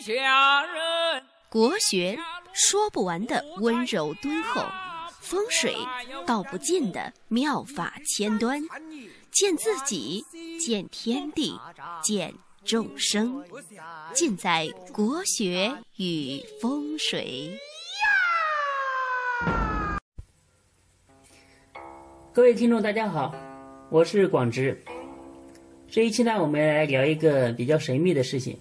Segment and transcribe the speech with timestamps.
[0.00, 1.22] 下人。
[1.48, 2.18] 国学
[2.52, 4.64] 说不完的温柔敦厚，
[5.20, 5.76] 风水
[6.26, 8.60] 道不尽的妙法千端，
[9.30, 10.24] 见自己，
[10.58, 11.58] 见天地，
[12.02, 12.34] 见
[12.64, 13.44] 众生，
[14.12, 17.56] 尽在国学与风水。
[22.32, 23.32] 各位听众，大家好，
[23.90, 24.76] 我是广之。
[25.88, 28.58] 这一期呢，我们来聊一个比较神秘的事情。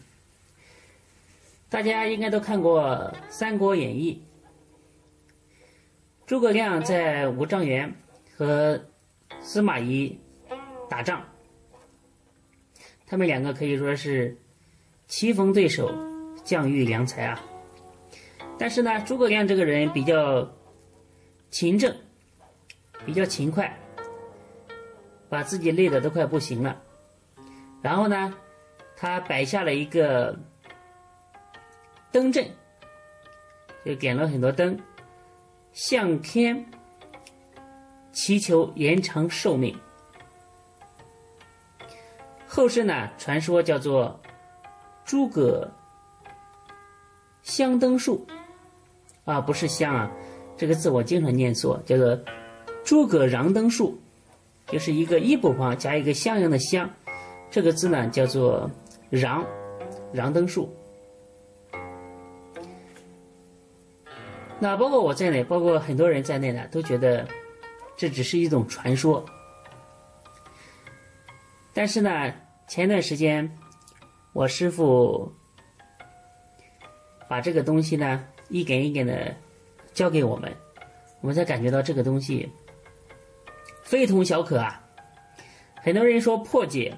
[1.74, 2.84] 大家应该都看过
[3.30, 4.24] 《三国演义》，
[6.28, 7.92] 诸葛亮在五丈原
[8.38, 8.80] 和
[9.42, 10.16] 司马懿
[10.88, 11.26] 打仗，
[13.08, 14.38] 他们两个可以说是
[15.08, 15.92] 棋逢对手，
[16.44, 17.44] 将遇良才啊。
[18.56, 20.48] 但是呢，诸葛亮这个人比较
[21.50, 21.92] 勤政，
[23.04, 23.76] 比较勤快，
[25.28, 26.80] 把自己累得都快不行了。
[27.82, 28.32] 然后呢，
[28.96, 30.38] 他摆下了一个。
[32.14, 32.50] 灯阵。
[33.86, 34.80] 就点了很多灯，
[35.74, 36.66] 向天
[38.14, 39.78] 祈求延长寿命。
[42.48, 44.18] 后世呢传说叫做
[45.04, 45.70] 诸葛
[47.42, 48.26] 香灯树
[49.26, 50.10] 啊，不是香啊，
[50.56, 52.18] 这个字我经常念错，叫做
[52.86, 54.00] 诸葛燃灯树，
[54.68, 56.90] 就是一个一部旁加一个相应的香，
[57.52, 58.72] 这个字呢叫做
[59.10, 59.46] 燃
[60.14, 60.74] 燃灯树。
[64.64, 67.28] 那包括我在内，包括很多人在内呢，都觉得
[67.98, 69.26] 这只是一种传说。
[71.74, 72.34] 但是呢，
[72.66, 73.58] 前段时间
[74.32, 75.30] 我师傅
[77.28, 79.36] 把这个东西呢一点一点的
[79.94, 80.50] 教给我们，
[81.20, 82.50] 我们才感觉到这个东西
[83.82, 84.82] 非同小可啊。
[85.76, 86.98] 很多人说破解，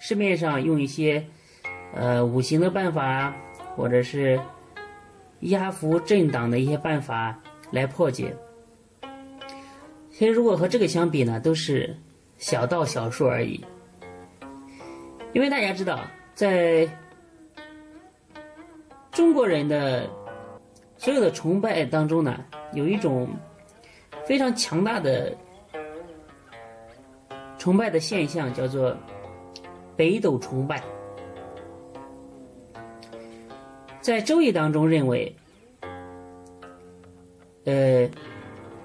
[0.00, 1.22] 市面上用一些
[1.94, 3.36] 呃五行的办法，
[3.76, 4.40] 或者是。
[5.44, 7.38] 压服震挡的一些办法
[7.70, 8.34] 来破解，
[10.10, 11.94] 其实如果和这个相比呢，都是
[12.38, 13.62] 小道小数而已。
[15.32, 16.00] 因为大家知道，
[16.34, 16.88] 在
[19.10, 20.08] 中国人的
[20.96, 23.28] 所有的崇拜当中呢，有一种
[24.24, 25.36] 非常强大的
[27.58, 28.96] 崇拜的现象，叫做
[29.96, 30.82] 北斗崇拜。
[34.04, 35.34] 在《周易》当中认为，
[37.64, 38.06] 呃，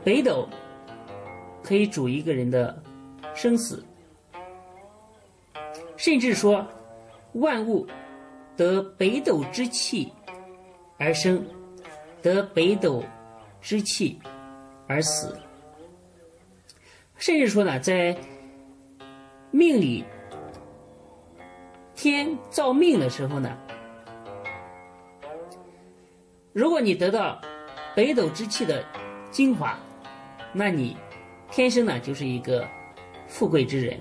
[0.01, 0.47] 北斗
[1.61, 2.81] 可以主一个人的
[3.35, 3.83] 生死，
[5.97, 6.65] 甚至说
[7.33, 7.85] 万物
[8.55, 10.09] 得北斗之气
[10.97, 11.45] 而生，
[12.21, 13.03] 得北斗
[13.59, 14.17] 之气
[14.87, 15.37] 而死，
[17.17, 18.17] 甚至说呢，在
[19.51, 20.05] 命里
[21.93, 23.57] 天造命的时候呢。
[26.59, 27.39] 如果你得到
[27.95, 28.83] 北斗之气的
[29.31, 29.79] 精华，
[30.51, 30.97] 那你
[31.49, 32.67] 天生呢就是一个
[33.29, 33.97] 富贵之人；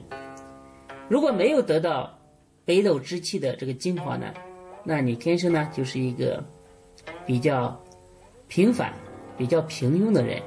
[1.08, 2.18] 如果没有得到
[2.64, 4.34] 北斗之气的这个精华呢，
[4.82, 6.44] 那你天生呢就是一个
[7.24, 7.80] 比较
[8.48, 8.92] 平凡、
[9.36, 10.42] 比较平庸的人。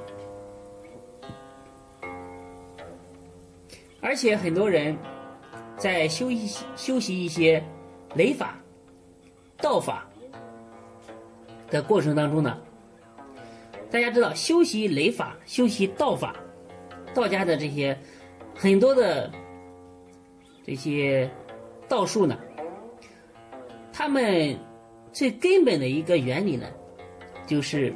[4.01, 4.97] 而且很多人
[5.77, 7.63] 在修习修习一些
[8.15, 8.59] 雷法、
[9.61, 10.05] 道法。
[11.71, 12.55] 的过程当中呢，
[13.89, 16.35] 大家知道修习雷法、修习道法，
[17.13, 17.97] 道家的这些
[18.53, 19.31] 很多的
[20.63, 21.27] 这些
[21.87, 22.37] 道术呢，
[23.91, 24.55] 他们
[25.11, 26.67] 最根本的一个原理呢，
[27.47, 27.93] 就是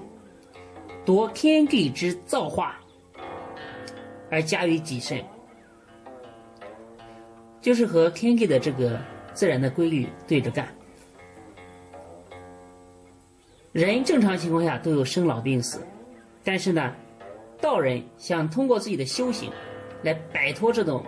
[1.06, 2.80] 夺天地之造化
[4.32, 5.24] 而加于己身，
[7.62, 9.00] 就是和天地的这个
[9.34, 10.68] 自然的规律对着干。
[13.76, 15.86] 人正常情况下都有生老病死，
[16.46, 16.96] 但是呢，
[17.60, 19.52] 道人想通过自己的修行，
[20.02, 21.06] 来摆脱这种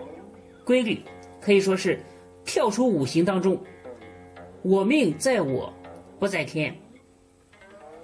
[0.65, 1.01] 规律，
[1.39, 1.97] 可以说是
[2.43, 3.57] 跳出五行当中，
[4.63, 5.73] 我命在我，
[6.19, 6.75] 不在天，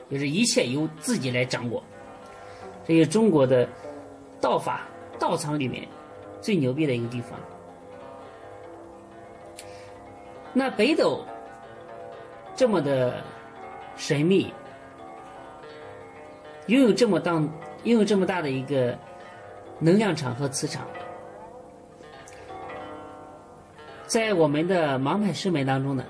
[0.10, 1.84] 就是一切由自己来掌握。
[2.88, 3.68] 这是中国的
[4.40, 4.88] 道法
[5.20, 5.86] 道场里面
[6.40, 7.38] 最牛逼的一个地方。
[10.54, 11.20] 那北斗
[12.56, 13.22] 这么的。
[13.96, 14.52] 神秘，
[16.68, 17.34] 拥有这么大、
[17.84, 18.98] 拥有这么大的一个
[19.80, 20.88] 能量场和磁场，
[24.08, 26.06] 在我们的盲派师门当中呢，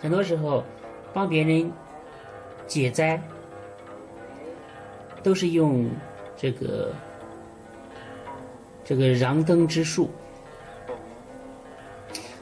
[0.00, 0.64] 很多时候
[1.12, 1.70] 帮别人
[2.66, 3.20] 解灾，
[5.22, 5.90] 都是用
[6.36, 6.90] 这个
[8.82, 10.10] 这个燃灯之术。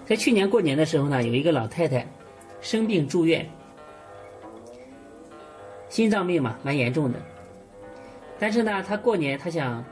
[0.07, 2.07] 在去年过年的时候呢，有一个老太太
[2.61, 3.49] 生病住院，
[5.91, 7.21] 心脏病嘛，蛮严重的。
[8.39, 9.85] 但是呢，他过年他想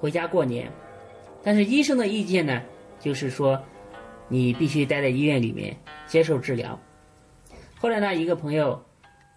[0.00, 0.68] 回家过年，
[1.44, 2.60] 但是医生的意见呢，
[2.98, 3.62] 就是说
[4.26, 5.76] 你必须待在医院里面
[6.08, 6.76] 接受治疗。
[7.78, 8.82] 后来呢，一个朋友，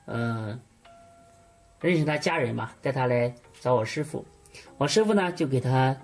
[0.05, 0.59] 呃，
[1.79, 4.25] 认识他家人嘛，带他来找我师傅，
[4.77, 5.95] 我师傅呢就给他，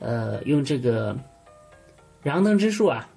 [0.00, 1.16] 呃，用这个
[2.22, 3.08] 燃灯之术啊，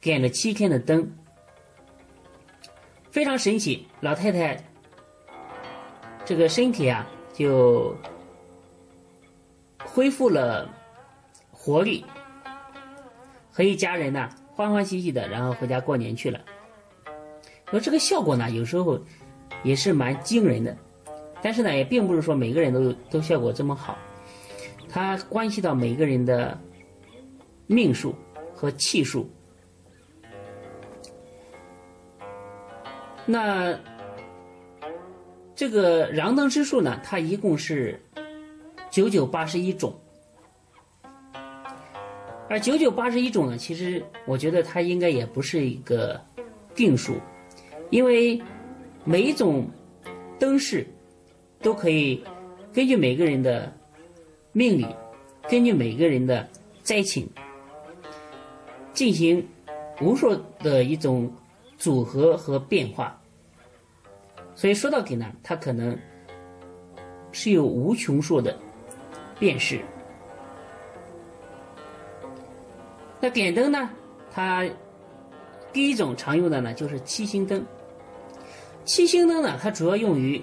[0.00, 1.12] 点了七天的灯，
[3.10, 4.62] 非常神奇，老太太
[6.24, 7.94] 这个身体啊就
[9.84, 10.70] 恢复了
[11.50, 12.04] 活力，
[13.50, 16.40] 和一家人呢欢欢喜喜的，然后回家过年去了。
[17.70, 18.98] 说这个效果呢，有时候
[19.64, 20.76] 也是蛮惊人的，
[21.42, 23.98] 但是呢，也并不是说每个人都都效果这么好，
[24.88, 26.56] 它关系到每个人的
[27.66, 28.14] 命数
[28.54, 29.28] 和气数。
[33.30, 33.78] 那
[35.54, 38.02] 这个燃灯之术呢，它一共是
[38.90, 39.94] 九九八十一种，
[42.48, 46.20] 而九九八十一种呢，其实我觉得它应该也不是一个
[46.74, 47.20] 定数。
[47.90, 48.42] 因为
[49.04, 49.64] 每一种
[50.36, 50.84] 灯饰
[51.60, 52.24] 都可以
[52.72, 53.72] 根据每个人的
[54.50, 54.84] 命理，
[55.48, 56.48] 根据每个人的
[56.82, 57.28] 灾情
[58.92, 59.46] 进行
[60.00, 61.32] 无数的一种
[61.78, 63.16] 组合和变化。
[64.60, 65.98] 所以说到底呢，它可能
[67.32, 68.54] 是有无穷数的
[69.38, 69.80] 变式。
[73.18, 73.88] 那点灯呢，
[74.30, 74.68] 它
[75.72, 77.64] 第一种常用的呢就是七星灯。
[78.84, 80.38] 七星灯呢，它主要用于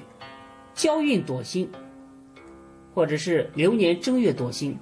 [0.74, 1.72] 交运躲星，
[2.96, 4.75] 或者是流年正月躲星。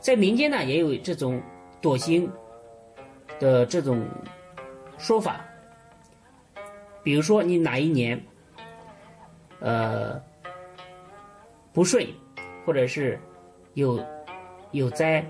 [0.00, 1.38] 在民间呢，也有这种
[1.82, 2.26] 躲星
[3.38, 4.08] 的这种
[4.96, 5.44] 说法。
[7.02, 8.18] 比如说，你哪一年，
[9.60, 10.20] 呃，
[11.72, 12.06] 不顺，
[12.64, 13.18] 或者是
[13.74, 13.98] 有
[14.72, 15.24] 有灾，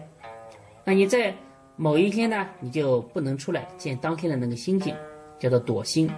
[0.85, 1.35] 那你在
[1.77, 4.95] 某一天呢，你就不能出来见当天的那个星星，
[5.39, 6.11] 叫做躲星。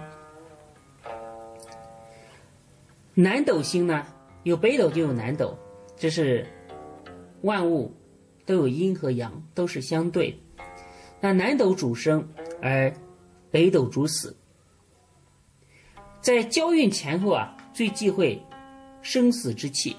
[3.13, 4.05] 南斗星呢，
[4.43, 5.57] 有北斗就有南斗，
[5.97, 6.47] 这是
[7.41, 7.93] 万物
[8.45, 10.37] 都有阴和阳，都是相对。
[11.19, 12.27] 那南斗主生，
[12.61, 12.91] 而
[13.51, 14.35] 北斗主死。
[16.21, 18.39] 在交运前后啊，最忌讳
[19.01, 19.95] 生死之气。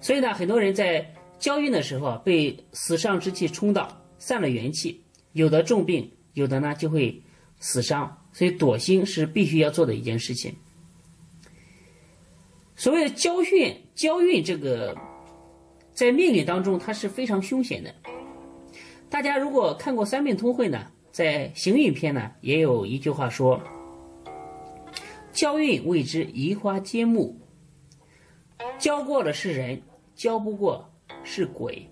[0.00, 1.06] 所以呢，很多人在
[1.38, 4.98] 交运的时候被死伤之气冲到，散了元气，
[5.34, 7.22] 有的重病，有的呢就会
[7.58, 8.16] 死伤。
[8.32, 10.54] 所以躲星是必须要做的一件事情。
[12.76, 14.96] 所谓的交运，交运这个
[15.92, 17.94] 在命理当中它是非常凶险的。
[19.10, 23.60] 大家如果看过《三命通会》呢，在行运篇呢也有一句话说
[25.32, 27.36] ：“交运谓之移花接木，
[28.78, 29.80] 交过了是人，
[30.14, 30.88] 交不过
[31.24, 31.88] 是鬼。”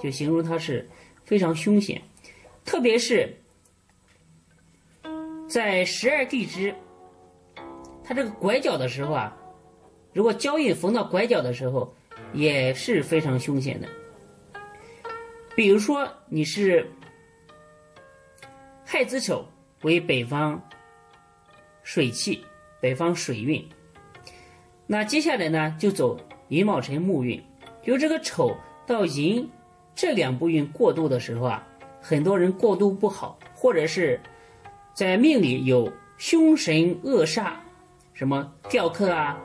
[0.00, 0.88] 就形容它是
[1.24, 2.00] 非常凶险，
[2.64, 3.36] 特别是
[5.48, 6.72] 在十二地支，
[8.04, 9.36] 它这个拐角的时候啊。
[10.12, 11.94] 如果交运逢到拐角的时候，
[12.32, 13.88] 也是非常凶险的。
[15.54, 16.88] 比如说你是
[18.84, 19.44] 亥子丑
[19.82, 20.60] 为北方
[21.82, 22.44] 水气，
[22.80, 23.66] 北方水运，
[24.86, 26.18] 那接下来呢就走
[26.48, 27.42] 寅卯辰木运，
[27.84, 28.56] 由这个丑
[28.86, 29.48] 到寅
[29.94, 31.66] 这两步运过渡的时候啊，
[32.00, 34.20] 很多人过渡不好，或者是
[34.94, 37.52] 在命里有凶神恶煞，
[38.14, 39.38] 什么吊客啊。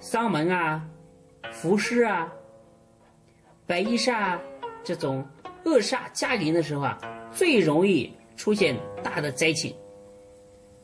[0.00, 0.88] 丧门啊，
[1.50, 2.32] 伏尸啊，
[3.66, 4.40] 白衣煞啊，
[4.84, 5.26] 这种
[5.64, 6.96] 恶煞加临的时候啊，
[7.32, 9.74] 最容易出现大的灾情，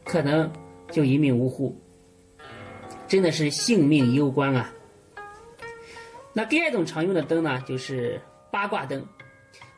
[0.02, 0.52] 可能
[0.90, 1.80] 就一命呜呼，
[3.06, 4.72] 真的是性命攸关啊。
[6.32, 8.20] 那第二种常用的灯呢，就是
[8.50, 9.06] 八卦灯。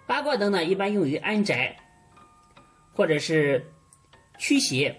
[0.06, 1.76] 八卦灯呢，一般用于安宅，
[2.92, 3.64] 或者是
[4.38, 4.96] 驱邪，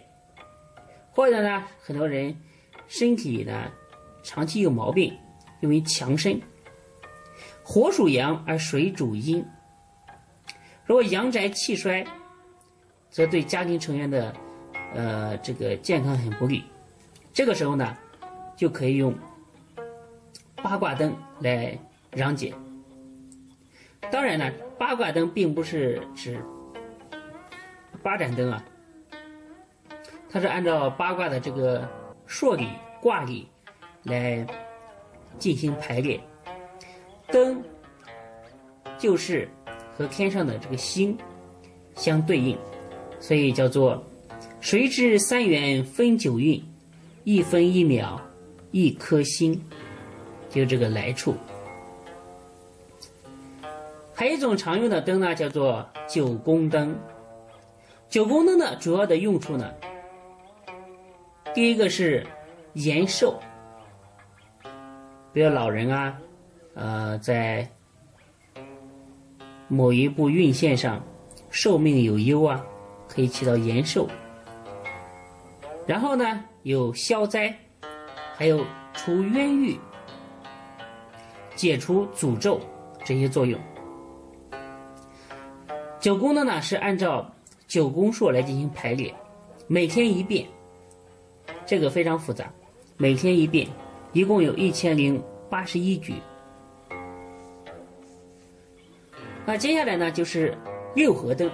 [1.11, 2.35] 或者呢，很多人
[2.87, 3.71] 身体呢。
[4.23, 5.17] 长期有毛病，
[5.61, 6.37] 用于强身。
[7.63, 9.45] 火属阳而水主阴。
[10.85, 12.05] 如果阳宅气衰，
[13.09, 14.35] 则对家庭成员的
[14.93, 16.61] 呃这个健康很不利。
[17.31, 17.97] 这个时候呢，
[18.57, 19.15] 就可以用
[20.57, 21.79] 八卦灯来
[22.11, 22.53] 攘解。
[24.11, 26.37] 当然呢，八卦灯并不是指
[28.03, 28.61] 八盏灯啊，
[30.29, 31.87] 它是按照八卦的这个
[32.25, 32.67] 数理
[33.01, 33.47] 卦理。
[34.03, 34.47] 来
[35.37, 36.17] 进行排列，
[37.27, 37.61] 灯
[38.97, 39.49] 就是
[39.93, 41.17] 和天上的这个星
[41.93, 42.57] 相对应，
[43.19, 44.01] 所以叫做
[44.61, 46.63] 谁知三元分九运，
[47.25, 48.21] 一分一秒
[48.71, 49.61] 一颗星，
[50.49, 51.35] 就这个来处。
[54.13, 56.97] 还有一种常用的灯呢，叫做九宫灯。
[58.09, 59.69] 九宫灯的主要的用处呢，
[61.53, 62.25] 第一个是
[62.73, 63.37] 延寿，
[65.33, 66.17] 比如老人啊，
[66.73, 67.69] 呃，在
[69.67, 71.03] 某一部运线上
[71.51, 72.65] 寿命有忧啊，
[73.09, 74.07] 可以起到延寿。
[75.85, 77.53] 然后呢，有消灾，
[78.37, 78.63] 还有
[78.93, 79.75] 除冤狱、
[81.55, 82.59] 解除诅咒
[83.03, 83.59] 这些作用。
[85.99, 87.33] 九宫的呢是按照
[87.67, 89.11] 九宫数来进行排列，
[89.65, 90.47] 每天一遍，
[91.65, 92.53] 这个非常复杂，
[92.95, 93.67] 每天一遍，
[94.13, 96.13] 一共有一千零八十一局。
[99.47, 100.55] 那接下来呢就是
[100.93, 101.49] 六合灯。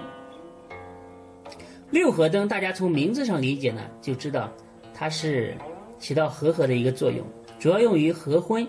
[1.90, 4.52] 六合灯大家从名字上理解呢，就知道
[4.92, 5.56] 它是
[6.04, 7.26] 起到和合的一个作用，
[7.58, 8.68] 主要用于合婚，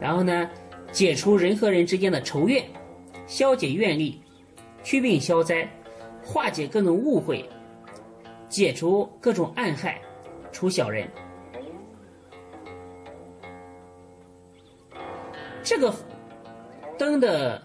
[0.00, 0.50] 然后呢
[0.90, 2.64] 解除人和人之间的仇怨，
[3.28, 4.20] 消解怨力。
[4.82, 5.70] 祛病消灾，
[6.24, 7.48] 化解各种误会，
[8.48, 10.02] 解除各种暗害，
[10.50, 11.08] 除小人。
[15.62, 15.94] 这个
[16.98, 17.62] 灯的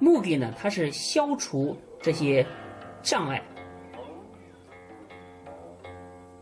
[0.00, 2.44] 目的呢，它是消除这些
[3.02, 3.40] 障碍，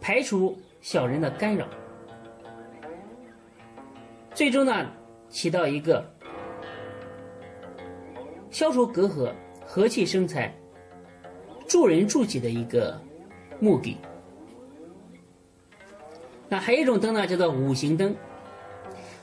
[0.01, 1.67] 排除小人的干扰，
[4.35, 4.87] 最终呢，
[5.31, 6.05] 起到一个
[8.51, 9.33] 消除隔阂。
[9.67, 10.55] 和气生财、
[11.67, 13.01] 助人助己的一个
[13.59, 13.97] 目的。
[16.51, 18.15] 那还有一种灯呢，叫做五行灯。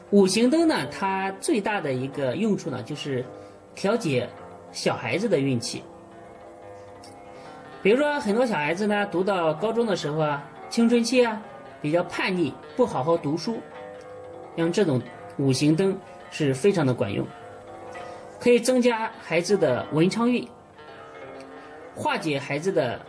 [0.10, 3.24] 五行灯呢，它最大的一个用处呢，就是
[3.76, 4.28] 调节
[4.72, 5.84] 小孩子的运气。
[7.84, 11.42] 比如说，很多小孩子呢，读到高中的时候啊，青春期啊，
[11.82, 13.60] 比较叛逆，不好好读书，
[14.56, 15.02] 像这种
[15.38, 15.98] 五行灯
[16.30, 17.26] 是非常的管用。
[18.40, 20.48] 可以增加孩子的文昌运，
[21.96, 23.00] 化解孩子的，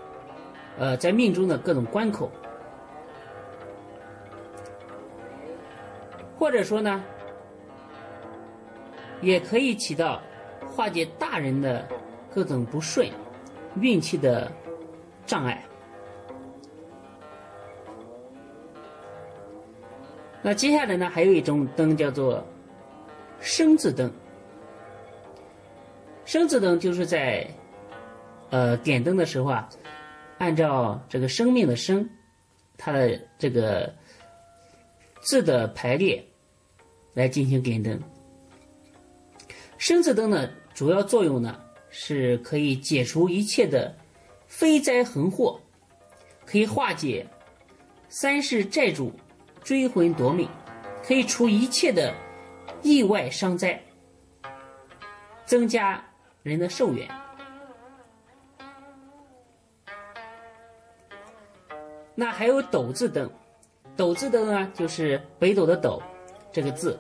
[0.78, 2.30] 呃，在命中的各种关口，
[6.38, 7.02] 或者说呢，
[9.22, 10.20] 也可以起到
[10.68, 11.86] 化解大人的
[12.34, 13.08] 各种不顺、
[13.80, 14.52] 运气的
[15.24, 15.64] 障碍。
[20.42, 22.44] 那接下来呢，还有一种灯叫做
[23.40, 24.12] 生字灯。
[26.24, 27.46] 生字灯就是在，
[28.50, 29.68] 呃，点灯的时候啊，
[30.38, 32.08] 按照这个生命的生，
[32.76, 33.94] 它的这个
[35.20, 36.24] 字的排列
[37.14, 38.00] 来进行点灯。
[39.78, 43.94] 生字灯呢，主要作用呢是可以解除一切的
[44.46, 45.60] 飞灾横祸，
[46.44, 47.24] 可以化解
[48.08, 49.12] 三世债主
[49.62, 50.48] 追魂夺命，
[51.04, 52.14] 可以除一切的
[52.82, 53.80] 意外伤灾，
[55.44, 56.02] 增加。
[56.42, 57.08] 人的寿元，
[62.16, 63.30] 那还有斗字灯，
[63.96, 66.02] 斗字灯呢，就是北斗的斗
[66.50, 66.98] 这个字，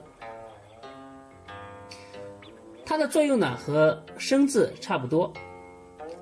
[2.86, 5.32] 它的作用呢和生字差不多，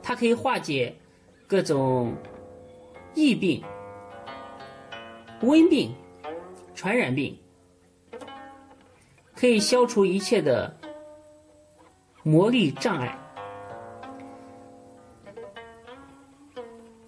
[0.03, 0.97] 它可以化解
[1.47, 2.15] 各种
[3.13, 3.63] 疫病、
[5.43, 5.95] 瘟病、
[6.81, 7.39] 传染病，
[9.37, 10.75] 可以消除一切的。
[12.23, 13.19] 魔力障碍，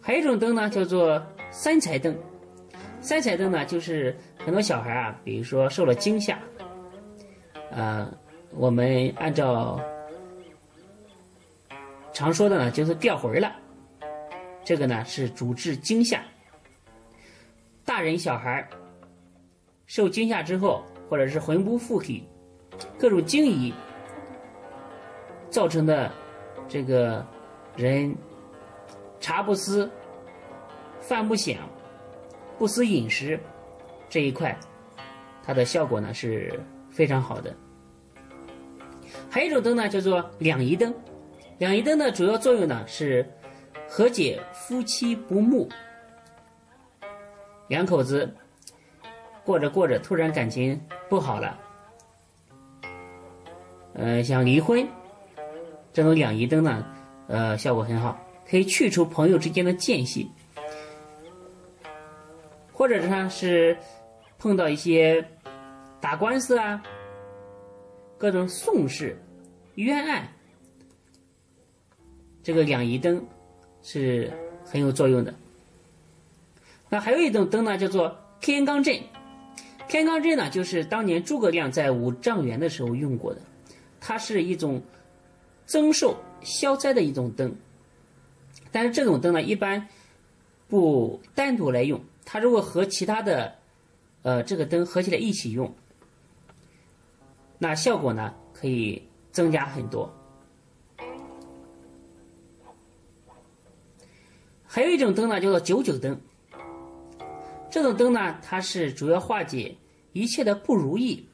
[0.03, 2.15] 还有一种灯呢，叫做三彩灯。
[3.01, 6.39] 三彩灯呢，就是很多小孩啊，比如说受了惊吓，
[7.71, 8.13] 呃，
[8.51, 9.81] 我们按照
[12.13, 13.51] 常说的呢，就是掉魂了。
[14.65, 16.23] 这个呢是主治惊吓，
[17.87, 18.69] 大人小孩
[19.95, 22.27] 受惊吓之后，或者是魂不附体，
[22.99, 23.75] 各种惊疑。
[25.51, 26.11] 造成的
[26.67, 27.23] 这个
[27.77, 28.17] 人
[29.21, 29.91] 茶不思、
[30.99, 31.59] 饭不想、
[32.57, 33.39] 不思饮食
[34.09, 34.59] 这一块，
[35.45, 36.59] 它的效果呢是
[36.91, 37.55] 非常好的。
[39.29, 40.95] 还有一种灯呢，叫做两仪灯。
[41.59, 43.31] 两仪灯的主要作用呢是
[43.87, 45.69] 和解夫妻不睦，
[47.69, 48.35] 两口子
[49.45, 51.59] 过着过着突然感情不好了，
[53.95, 54.87] 呃，想离婚。
[55.93, 56.87] 这种两仪灯呢，
[57.27, 58.19] 呃，效果很好，
[58.49, 60.31] 可以去除朋友之间的间隙，
[62.73, 63.77] 或者呢是
[64.39, 65.23] 碰到一些
[66.01, 66.83] 打官司啊、
[68.17, 69.21] 各种讼事、
[69.75, 70.27] 冤案，
[72.43, 73.23] 这个两仪灯
[73.83, 74.33] 是
[74.65, 75.35] 很有作用的。
[76.89, 78.99] 那还有一种灯呢，叫做天罡阵。
[79.93, 83.43] 天罡阵呢，就是当年诸葛亮在五丈原的时候用过的，
[84.01, 84.83] 它是一种
[85.67, 87.55] 增寿消灾的一种灯。
[88.71, 89.87] 但是这种灯呢，一般
[90.67, 93.55] 不单独来用，它如果和其他的
[94.23, 95.71] 呃这个灯合起来一起用，
[97.59, 100.11] 那效果呢可以增加很多。
[104.65, 106.19] 还有一种灯呢，叫做九九灯。
[107.71, 109.77] 这种灯呢，它是主要化解
[110.13, 111.27] 一切的不如意、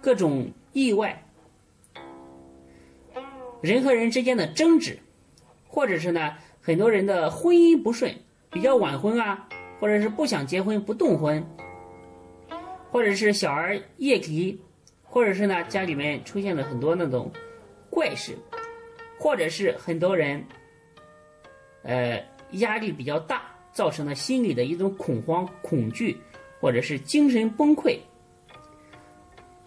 [0.00, 1.24] 各种意外、
[3.60, 4.98] 人和人之间的争执，
[5.66, 8.14] 或者是呢，很多人的婚姻不顺，
[8.50, 9.48] 比较晚婚啊，
[9.80, 11.44] 或者是不想结婚不动婚，
[12.90, 14.60] 或者是小儿夜啼，
[15.02, 17.32] 或者是呢，家里面出现了很多那种
[17.90, 18.36] 怪事，
[19.18, 20.44] 或者是很多人，
[21.82, 22.22] 呃。
[22.58, 23.42] 压力比较大，
[23.72, 26.16] 造成了心理的一种恐慌、恐惧，
[26.64, 27.98] 或者是精神崩溃。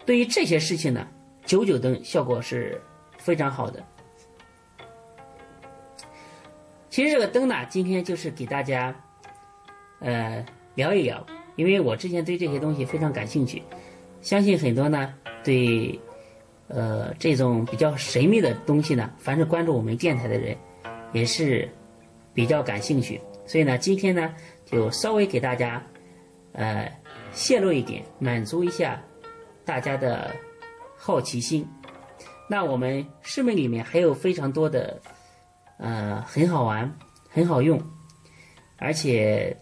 [0.04, 1.06] 对于这些事情呢，
[1.46, 2.82] 九九灯效果是
[3.18, 3.86] 非常好的。
[6.90, 8.92] 其实这个灯呢，今天就是给大家，
[10.00, 11.24] 呃，聊一聊，
[11.54, 13.62] 因为我之前对这些东西非常感兴趣，
[14.20, 15.14] 相信很多呢
[15.44, 15.96] 对，
[16.66, 20.56] 呃，这种比较神秘的东西呢，凡是关注我们电台的人，
[21.12, 21.70] 也是。
[22.34, 24.32] 比较感兴趣，所以呢，今天呢
[24.64, 25.84] 就稍微给大家，
[26.52, 26.90] 呃，
[27.32, 29.02] 泄露一点，满足一下
[29.64, 30.34] 大家的
[30.96, 31.66] 好奇心。
[32.48, 35.00] 那我们市面里面还有非常多的，
[35.78, 36.92] 呃，很好玩、
[37.28, 37.80] 很好用，
[38.78, 39.56] 而且，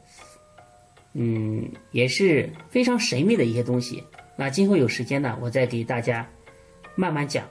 [1.15, 4.03] 嗯，也是非常神秘的一些东西。
[4.37, 6.29] 那今后有时间呢，我再给大家
[6.95, 7.45] 慢慢讲。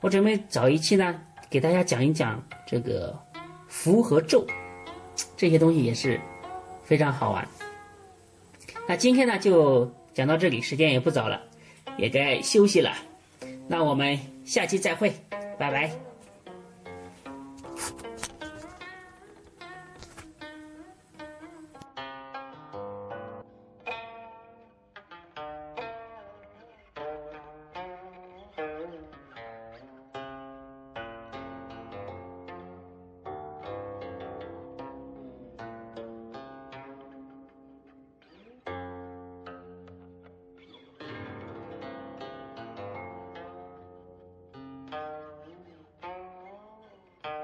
[0.00, 3.18] 我准备找一期呢，给大家讲一讲这个。
[3.66, 4.46] 符和咒
[5.36, 6.20] 这些东西也是
[6.84, 7.46] 非常好玩。
[8.86, 11.40] 那今天呢就讲到这里，时间也不早了，
[11.96, 12.92] 也该休息了。
[13.66, 15.12] 那我们下期再会，
[15.58, 16.13] 拜拜。